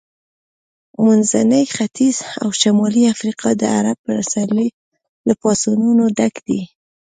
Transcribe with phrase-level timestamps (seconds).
[1.05, 4.69] منځنی ختیځ او شمالي افریقا د عرب پسرلي
[5.27, 6.61] له پاڅونونو ډک دي.